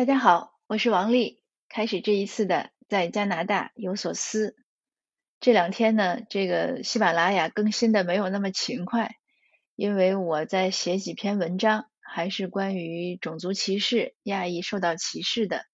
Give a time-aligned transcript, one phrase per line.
[0.00, 1.42] 大家好，我是王丽。
[1.68, 4.56] 开始这一次的在加拿大有所思。
[5.40, 9.16] 这两天呢，这个喜马拉雅更新的没有那么勤快，
[9.76, 15.66] 因为我在写几篇文章，还是关于种族歧视、亚裔受到歧视的。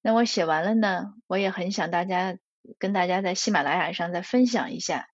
[0.00, 2.36] 那我写完了呢，我也很想大家
[2.80, 5.06] 跟大家在喜马拉雅上再分享一下，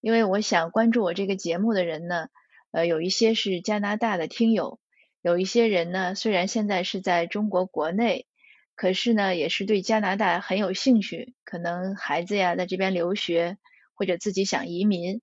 [0.00, 2.26] 因为我想关注我这个节目的人呢，
[2.72, 4.80] 呃，有一些是加拿大的听友。
[5.24, 8.26] 有一些人呢，虽然现在是在中国国内，
[8.74, 13.56] 可是呢，也是对加拿大很有兴趣，可能孩子呀在这边留学，
[13.94, 15.22] 或者自己想移民。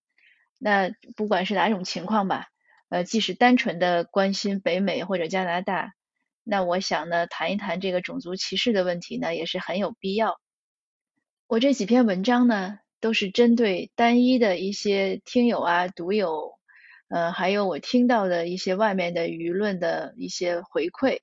[0.57, 2.47] 那不管是哪种情况吧，
[2.89, 5.93] 呃，即使单纯的关心北美或者加拿大，
[6.43, 10.41] 那我想呢，谈一谈这个种族歧视的问题呢，也是很有必要。
[11.45, 16.57] 我这几篇文章呢，都是针对单一的一些听友啊、读友。
[17.11, 21.19] 呃，还有我听到的一些外面的舆论的一些回馈，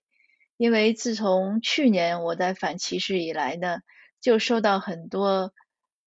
[0.59, 3.78] 因为自从去年我在反歧视以来呢，
[4.20, 5.55] 就收到很多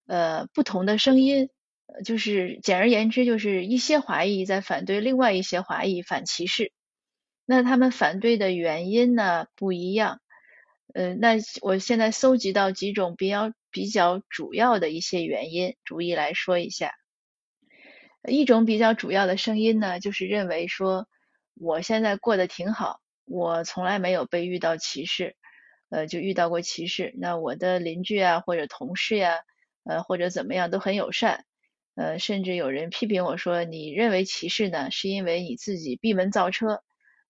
[0.06, 1.50] 呃不同的声音，
[2.06, 6.72] 就是简而言之，就是一些华裔在反对另外一些华裔反歧视，
[7.48, 10.22] 那他们反对的原因呢不一样，
[10.94, 16.92] 呃，那我现在搜集到几种比较比较主要的一些原因，逐一来说一下。
[18.28, 21.08] 一种比较主要的声音呢，就是认为说
[21.56, 25.36] 我现在过得挺好，我从来没有被遇到歧视，
[25.90, 27.14] 呃，就遇到过歧视。
[27.18, 29.40] 那我的邻居啊，或者同事呀，
[29.84, 31.46] 呃，或者怎么样都很友善，
[31.96, 36.82] 呃，甚至有人批评我说，你认为歧视呢，是因为你自己闭门造车，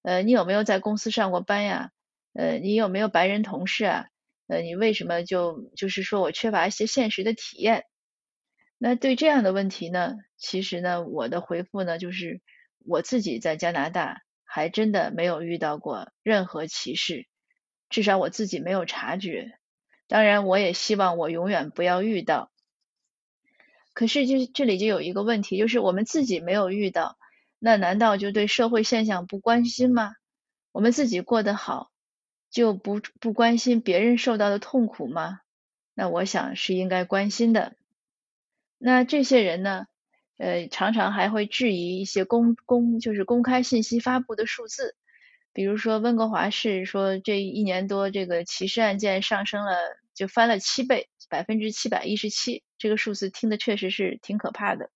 [0.03, 1.91] 呃，你有没有在公司上过班呀？
[2.33, 4.05] 呃，你有没有白人同事啊？
[4.47, 7.85] 呃，你为什么就就是说我缺乏一些现实的体验？
[8.83, 12.41] 那对这样的问题呢，其实呢，我的回复呢就是
[12.79, 17.27] 我自己在加拿大还真的没有遇到过任何歧视，
[17.91, 19.51] 至少我自己没有察觉。
[20.07, 22.51] 当然，我也希望我永远不要遇到。
[23.93, 27.19] 可是，就这里就有一个问题，就是我们自己没有遇到，
[27.59, 30.15] 那难道就对社会现象不关心吗？
[30.71, 31.91] 我们自己过得好，
[32.49, 35.41] 就不不关心别人受到的痛苦吗？
[35.93, 37.75] 那我想是应该关心的。
[38.83, 39.85] 那这些人呢，
[40.37, 44.95] 呃，常常还会质疑一些公公就是公开信息发布的数字，
[45.53, 49.77] 比如说温哥华市说这一年多这个歧视案件上升了，
[50.15, 54.89] 就翻了七倍，百分之七百一十七，这个数字听的确实是挺可怕的。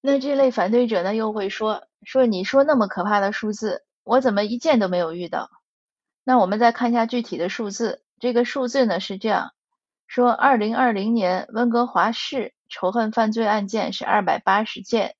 [0.00, 5.50] 那这类反对者呢，又会说说你说那么可怕的数字，我怎么一件都没有遇到？
[6.24, 9.52] 那我们再看一下具体的数字，这个数字呢是这样
[10.06, 12.54] 说：二零二零年温哥华市。
[12.68, 15.14] 仇恨犯罪案件是二百八十件，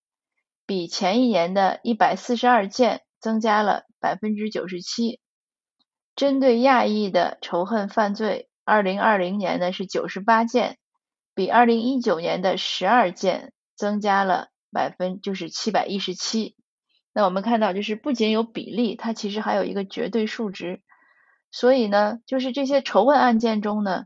[0.67, 5.21] 比前一年的一百四十二件增加了百分之九十七。
[6.15, 10.79] 针对亚裔的仇恨犯罪，二零二零年呢是九十八件，
[11.35, 16.57] 比二零一九年的十二件增加了百分就是七百一十七。
[17.13, 20.83] 那我们看到，就是不仅有比例，它其实还有一个绝对数值。
[21.51, 24.05] 所以呢，就是这些仇恨案件中呢。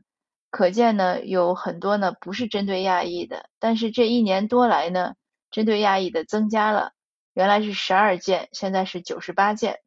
[0.50, 5.14] 可见呢，有很多呢不是针对亚裔的，但是这一年多来呢，
[5.50, 6.92] 针对亚裔的增加了，
[7.34, 9.78] 原来是十二件，现在是九十八件。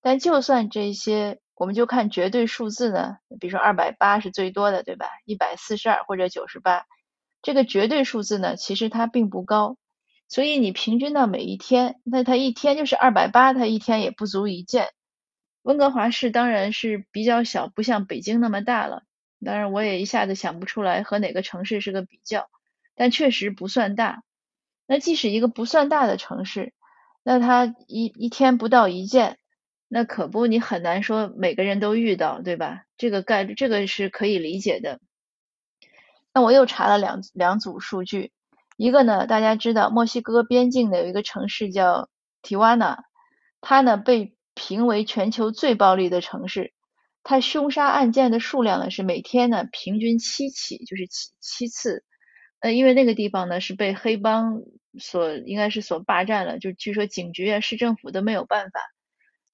[0.00, 5.06] 但就算这些，我们就看绝对数字呢，比如说二百八是最多的，对吧？
[5.26, 6.86] 一百四十二或者九十八，
[7.42, 9.76] 这个绝对数字呢，其实它并不高。
[10.26, 14.88] 所以你平均到每一天，那它一天就是二百八，它一天也不足一件。
[15.62, 19.02] 温哥华市当然是比较小，不像北京那么大了。
[19.44, 22.48] 当然，我也一下子想不出来和哪个城市是个比较，
[22.94, 24.22] 但确实不算大。
[24.86, 26.72] 那即使一个不算大的城市，
[27.22, 29.38] 那它一一天不到一件，
[29.88, 32.84] 那可不，你很难说每个人都遇到，对吧？
[32.96, 35.00] 这个概率，这个是可以理解的。
[36.34, 38.32] 那我又查了两两组数据，
[38.76, 42.08] 一个呢，大家知道墨西哥边境的有一个城市叫
[42.42, 43.04] 提瓦纳，
[43.60, 46.72] 它呢被评为全球最暴力的城市。
[47.24, 52.04] 它凶杀案件的数量呢是每天呢平均七起，就是七七次。
[52.60, 54.62] 呃，因为那个地方呢是被黑帮
[54.98, 58.80] 所应该是所霸占了，就据说警局啊、市政府都没有办法，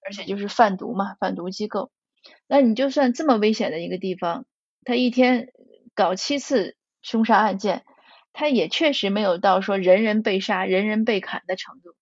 [0.04, 1.90] 而且就是贩毒嘛，贩毒机构。
[2.46, 4.44] 那你就算这么危险的一个地方，
[4.84, 5.48] 他一天
[5.94, 7.84] 搞七次凶杀案件，
[8.32, 11.94] 他也确实没有到说人人被杀、人人被砍的程度。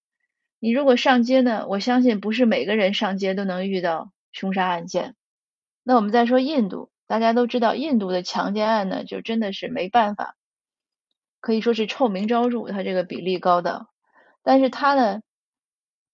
[0.59, 5.15] 你如果上街呢，我相信不是每个人上街都能遇到凶杀案件。
[5.89, 10.35] 那我们再说印度，大家都知道印度的强奸案呢，就真的是没办法，
[11.39, 13.87] 可以说是臭名昭著，它这个比例高的。
[14.43, 15.21] 但是它呢，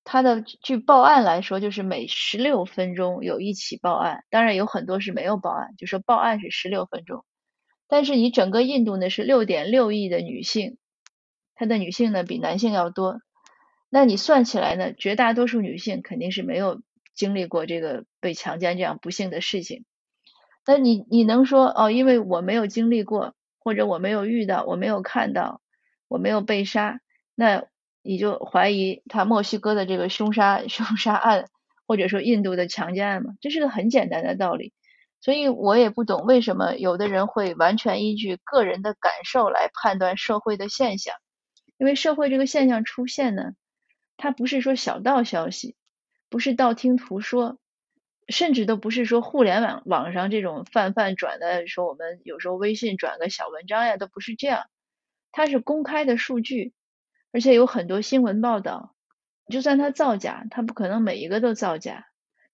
[0.05, 7.25] 它的据报案来说，就是每十六分钟有一起报案，当然有很多是没有报案，就说报案是十六分钟。
[7.89, 10.77] 但是你整个印度呢是六点六亿的女性，
[11.55, 13.23] 她的女性呢比男性要多，
[13.89, 16.83] 那你算起来呢，绝大多数女性肯定是没有
[17.14, 19.85] 经历过这个被强奸这样不幸的事情。
[20.67, 25.61] 那你你能说哦，因为我没有经历过，或者我没有遇到，我没有看到，
[26.09, 27.00] 我没有被杀，
[27.35, 27.64] 那？
[28.05, 31.44] 你就怀疑他墨西哥的这个凶杀凶杀案，
[31.87, 33.35] 或者说印度的强奸案吗？
[33.41, 34.73] 这是个很简单的道理，
[35.20, 41.14] 所以我也不懂为什么有的人会完全依据个人的感受来判断社会的现象，
[41.79, 43.53] 因为社会这个现象出现呢，
[44.17, 45.76] 它不是说小道消息，
[46.32, 47.58] 不是道听途说，
[48.26, 54.64] 甚至都不是说互联网网上这种泛泛转的，说我们有时候微信转个小文章呀，都不是这样，
[55.31, 56.73] 它是公开的数据。
[57.32, 58.94] 而且有很多新闻报道，
[59.50, 62.06] 就算他造假，他不可能每一个都造假。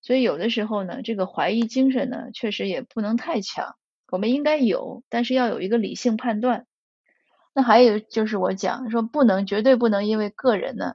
[0.03, 3.77] 所以有的时候呢，这个怀疑精神呢，确实也不能太强。
[4.11, 6.67] 我们应该有，但是要有一个理性判断。
[7.55, 10.95] 那还有就是我讲说，不能绝对不能因为个人呢，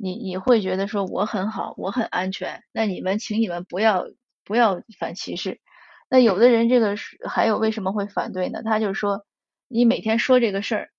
[0.00, 4.06] 你你会觉得说我很好，我很安全，那你们请你们不要
[4.44, 5.60] 不要反歧视。
[6.08, 6.96] 那有的人这个
[7.28, 8.62] 还有为什么会反对呢？
[8.64, 9.26] 他就说
[9.68, 10.90] 你每天说这个事儿。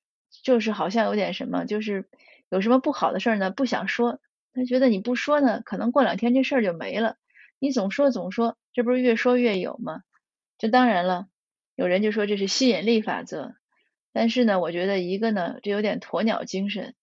[0.46, 2.08] 就是好像有点什么，就是
[2.48, 4.22] 有什么不好的事儿呢，不想说。
[4.54, 7.18] 他觉得你不说呢，可能过两天这事儿就没了。
[7.60, 10.04] 你总说总说，这不是越说越有吗？
[10.58, 11.28] 这当然了，
[11.76, 13.56] 有人就说这是吸引力法则。
[14.14, 16.96] 但是呢，我觉得一个呢，这有点鸵鸟精神。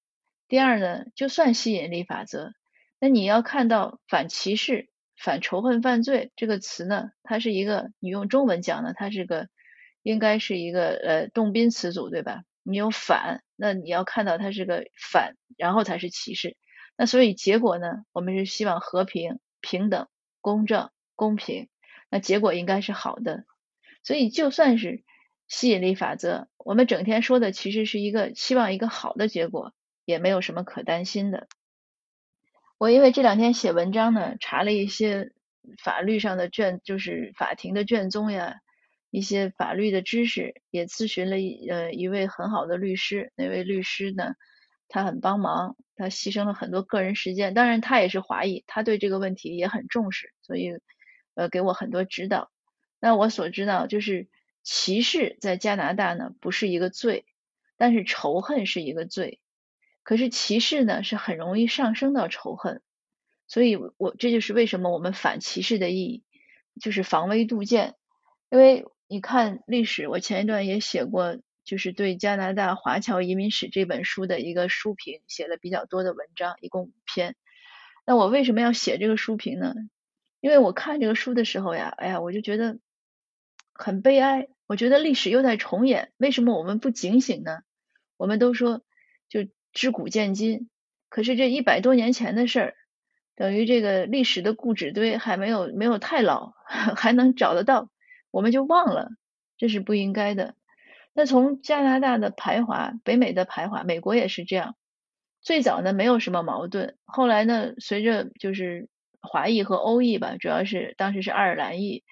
[0.49, 2.53] 第二呢，就算吸引力法则，
[2.99, 9.49] 那你要看到反歧视、反仇恨犯罪这个词呢，它是一个，你用中文讲呢，它是个
[10.03, 12.45] 应该是一个呃动宾词组，对吧？
[12.63, 16.57] 你有反，那你要看到它是个反，然后才是歧视。
[16.97, 18.05] 那所以结果呢？
[18.13, 20.09] 我们是希望和平、平等、
[20.41, 21.69] 公正、公平。
[22.11, 23.45] 那结果应该是好的。
[24.03, 25.05] 所以就算是
[25.47, 29.73] 吸引力法则，我们整天说的其实是一个希望一个好的结果，
[30.09, 31.49] 也没有什么可担心的。
[32.79, 35.33] 我因为这两天写文章呢，查了一些
[35.85, 38.57] 法律上的卷，就是法庭的卷宗呀。
[39.11, 43.33] 一些法律的知识，也咨询了一呃一位很好的律师。
[43.37, 44.35] 那位律师呢，
[44.89, 47.53] 他很帮忙，他牺牲了很多个人时间。
[47.53, 50.79] 当然，他也是华裔，他对这个问题也很重视，所以
[51.35, 52.51] 呃给我很多指导。
[52.99, 54.29] 那我所知道，就是
[54.63, 57.27] 歧视在加拿大呢不是一个罪，
[57.77, 59.41] 但是仇恨是一个罪。
[60.09, 62.81] 可是歧视呢是很容易上升到仇恨，
[63.47, 66.25] 所以我这就是为什么我们反歧视的意义，
[66.81, 67.95] 就是防微杜渐，
[68.49, 68.87] 因为。
[69.11, 77.35] 你看历史，我前一段也写过，就是对加拿大华侨移民史这本书的一个书评，写了比较多的文章，一共五篇。
[78.05, 79.75] 那我为什么要写这个书评呢？
[80.41, 82.79] 因为我看这个书的时候呀，哎呀，我就觉得
[83.73, 84.49] 很悲哀。
[84.67, 87.61] 我觉得历史又在重演，为什么我们不警醒呢？
[88.19, 88.83] 我们都说
[89.31, 90.69] 就知古见今，
[91.09, 92.75] 可是这一百多年前的事儿，
[93.37, 96.53] 等于这个历史的故纸堆还没有没有太老，
[96.97, 97.89] 还能找得到。
[98.33, 99.11] 我们就忘了，
[99.57, 100.57] 这是不应该的。
[101.13, 104.75] 那从加拿大的排华，北美的排华，美国也是这样。
[105.43, 108.89] 最早呢没有什么矛盾，后来呢随着就是
[109.21, 112.03] 华裔和欧裔吧，主要是当时是爱尔兰裔，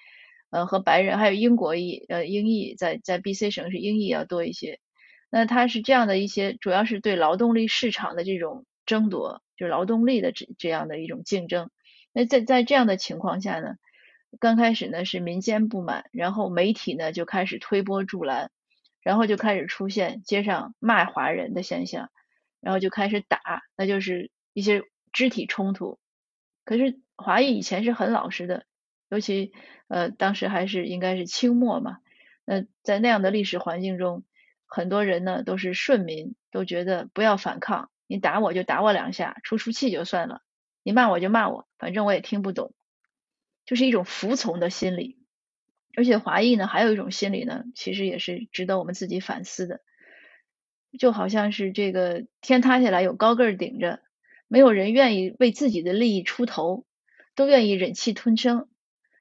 [0.51, 4.79] 呃和白人还有英国裔，呃英裔在在 B.C 省是英裔要多一些。
[5.29, 11.69] 那它是这样的一些，主要是对劳动力市场的这种争夺，就是劳动力的这这样的一种竞争。
[12.13, 13.75] 那在在这样的情况下呢？
[14.41, 18.51] 刚开始呢是民间不满，然后媒体呢就开始推波助澜，
[19.01, 22.11] 然后就开始出现街上骂华人的现象，
[22.59, 25.97] 然后就开始打，那就是一些肢体冲突。
[26.65, 28.65] 可是华裔以前是很老实的，
[29.09, 29.53] 尤其
[29.87, 31.99] 呃当时还是应该是清末嘛，
[32.43, 34.25] 那在那样的历史环境中，
[34.67, 40.41] 很多人呢都是顺民，都觉得不要反抗，你打我就打我两下，出出气就算了，
[40.83, 42.73] 你骂我就骂我，反正我也听不懂。
[43.65, 45.17] 就是一种服从的心理，
[45.95, 49.81] 而且华裔呢，还有一种心理呢，其实也是值得我们自己反思的。
[50.97, 53.99] 就好像是这个天塌下来有高个儿顶着，
[54.47, 56.85] 没有人愿意为自己的利益出头，
[57.35, 58.69] 都愿意忍气吞声，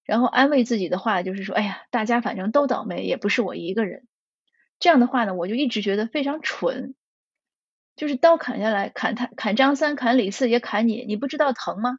[0.05, 4.07] 然后安慰自己的话就是说：“哎呀，大家反正都倒霉，也不是我一个人。”
[4.79, 6.95] 这样的话呢，我就一直觉得非常蠢。
[7.97, 11.99] 就是刀砍下来，砍他，砍张三，砍李四，也砍你，你不知道疼吗？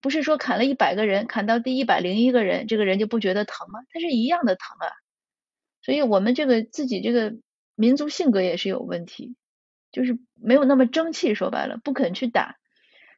[0.00, 3.80] 不是说砍了一百个人，砍到第一百零一个人，这个人就不觉得疼吗？
[3.92, 4.88] 他是一样的疼啊。
[5.82, 7.34] 所以我们这个自己这个
[7.74, 9.36] 民族性格也是有问题，
[9.92, 11.34] 就是没有那么争气。
[11.34, 12.56] 说白了，不肯去打。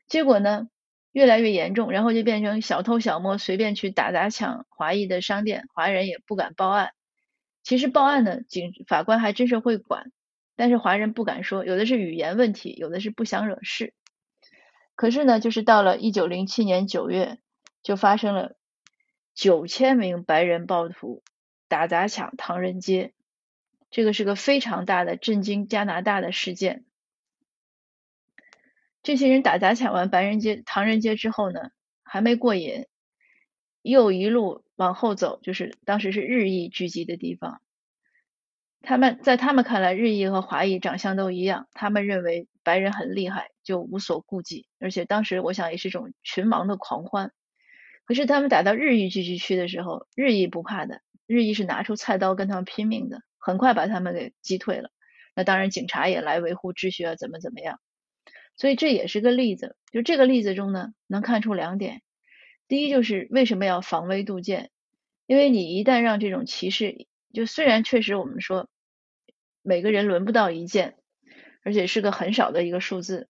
[0.08, 0.66] 结果呢
[1.12, 6.90] 越来越严重，然后就变成小偷小摸随便去打砸抢华裔的商店，华人也不敢报案。
[7.62, 10.10] 其实报案呢，警法官还真是会管，
[10.56, 13.94] 但是华人不敢说，有的是语言问题，有的是不想惹事。
[14.96, 17.38] 可是呢，就是到了一九零七年九月，
[17.82, 18.56] 就发生了
[19.34, 21.22] 九千名白人暴徒
[21.68, 23.14] 打砸抢唐人街，
[23.90, 26.84] 这个是个非常大的震惊加拿大的事件。
[29.02, 31.70] 这些人打砸抢完白人街、唐人街之后呢，
[32.02, 32.86] 还没过瘾，
[33.80, 37.60] 又一路往后走，就是当时是日裔聚集的地方。
[38.80, 44.66] 他们在他们看来，日裔和华裔长相都一样，他们认为白人很厉害，就无所顾忌。
[44.78, 47.30] 而且当时我想也是一种群盲的狂欢。
[48.06, 54.90] 可是他们打到日裔聚集区的时候，日裔不怕的，日裔是拿出菜刀跟他们拼命的，很快把他们给击退了。
[55.34, 57.80] 那当然，警察也来维护秩序啊，怎么怎么样。
[58.56, 62.00] 所以这也是个例子，就这个例子中呢，能看出两点。
[62.70, 64.70] 第一就是为什么要防微杜渐，
[65.26, 68.68] 因为你一旦让这种歧视，就虽然确实我们说
[69.60, 70.96] 每个人轮不到一件，
[71.64, 73.28] 而且是个很少的一个数字，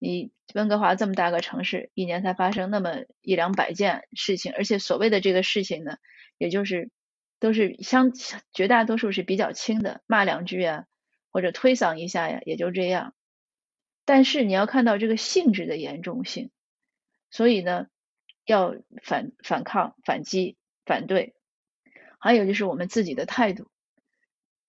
[0.00, 5.98] 你温哥华这么大个城市，一年才发生那么一两百件事情，而且所谓的这个事情呢，
[6.36, 6.90] 也就是
[7.38, 8.10] 都是相
[8.52, 10.86] 绝大多数是比较轻的，骂两句啊，
[11.30, 13.14] 或者推搡一下呀，也就这样。
[14.04, 16.50] 但是你要看到这个性质的严重性，
[17.30, 17.86] 所以呢，
[18.44, 21.34] 要反反抗、反击、反对，
[22.18, 23.68] 还有就是我们自己的态度，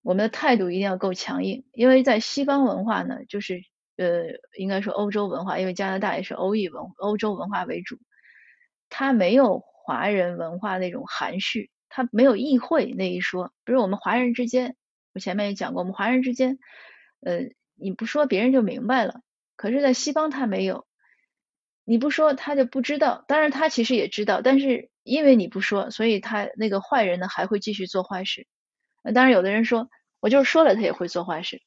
[0.02, 3.62] 我们的态度一定要够强硬，因为在西方文化呢，就是
[3.96, 4.24] 呃，
[4.56, 7.98] 应该说欧洲文化，因为加拿大也是欧裔文欧洲文化为主，
[8.88, 14.76] 它没有华人文化那种含蓄，它没有议会那一说，比如我们华人之间，
[15.14, 16.58] 我前面也讲过，我们华人之间，
[17.20, 17.50] 呃。
[17.74, 19.22] 你不说别人就明白了，
[19.56, 20.86] 可是，在西方他没有，
[21.84, 23.24] 你不说他就不知道。
[23.28, 28.46] 当然，他其实也知道，但是因为你不说，所以他那个坏人呢还会继续做坏事。
[29.14, 29.88] 当然，有的人说
[30.20, 31.60] 我就是说了，他也会做坏事，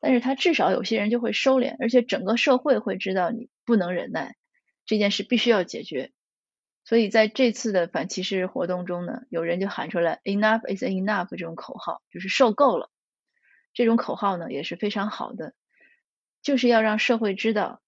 [0.00, 4.36] 但是他至少有些人就会收敛，而且整个社会会知道你不能忍耐
[4.86, 6.12] 这件事，必须要解决。
[6.84, 12.90] 所以在这次的反歧视活动中呢，有人就喊出来 “enough is enough” 这种口号，就是受够了。
[13.74, 15.52] 这种口号呢也是非常好的，
[16.42, 17.82] 就是要让社会知道，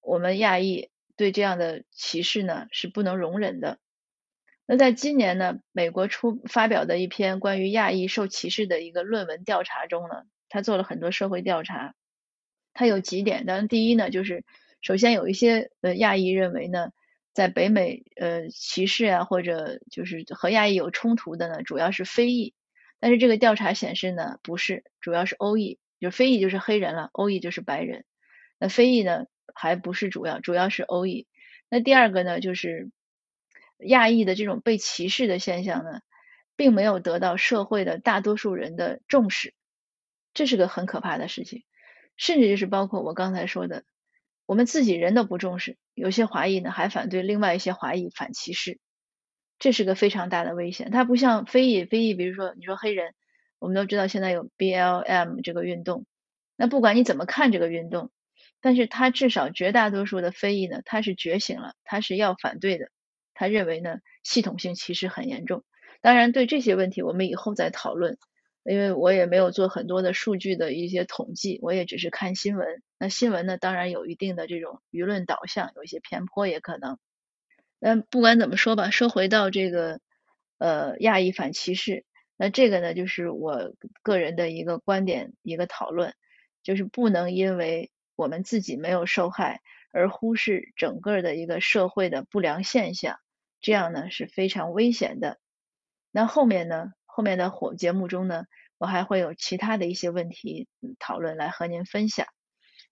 [0.00, 3.78] 我们亚裔对这样的歧视呢是不能容忍的。
[4.64, 11.94] 那在今年呢，美国出发表的一篇关于亚裔受歧视的一个论文调查中呢，他做了很多社会调查，
[12.72, 13.44] 他有几点。
[13.44, 14.44] 当然，第一呢，就是
[14.80, 16.88] 首先有一些呃亚裔认为呢，
[17.34, 22.54] 在北美呃歧视啊或者就是和亚裔有冲突的呢，主要是非裔。
[22.98, 28.06] 但是这个调查显示呢，不是，主要是欧裔，就是非裔就是黑人了，欧裔就是白人。
[28.58, 31.26] 那非裔呢，还不是主要，主要是欧裔。
[31.68, 32.90] 那第二个呢，就是
[33.78, 36.00] 亚裔的这种被歧视的现象呢，
[36.56, 39.54] 并没有得到社会的大多数人的重视，
[40.34, 41.64] 这是个很可怕的事情。
[42.16, 43.84] 甚至就是包括我刚才说的，
[44.44, 48.78] 我们自己人都不重视，有些华裔呢还反对另外一些华裔反歧视。
[49.58, 53.14] 这是个非常大的危险，它不像非裔，非裔比如说你说黑人，
[53.58, 56.06] 我们都知道现在有 BLM 这个运动，
[56.56, 58.10] 那不管你怎么看这个运动，
[58.60, 62.90] 但是他至少绝大多数的非裔呢，他是觉醒了，他是要反对的，
[63.34, 65.64] 他认为呢系统性歧视很严重。
[66.02, 68.18] 当然对这些问题我们以后再讨论，
[68.64, 76.98] 因为我也没有做很多的数据的一些统计，我也只是看新闻，那新闻呢当然有一定的这种舆论导向，有一些偏颇也可能。
[77.78, 80.00] 那，不管怎么说吧，说回到这个
[80.58, 82.04] 呃亚裔反歧视，
[82.36, 86.14] 那这个呢就是我个人的一个观点，一个讨论，
[86.62, 87.90] 就是不能因为
[88.20, 89.62] 我们自己没有受害
[89.92, 93.18] 而忽视整个的一个社会的不良现象，
[93.62, 95.38] 这样呢是非常危险的。
[96.10, 98.44] 那后面呢，后面的火节目中呢，
[98.76, 102.26] 我还会有其他的一些问题讨论来和您分享。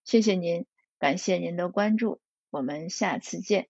[0.02, 0.64] 谢谢您，
[0.98, 3.68] 感谢您的关注，我们下次见。